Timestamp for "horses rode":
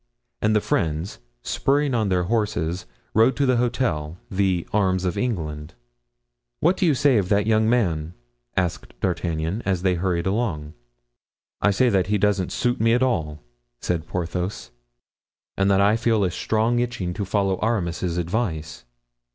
2.23-3.35